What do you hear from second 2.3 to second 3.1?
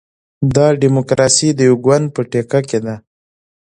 ټیکه کې ده.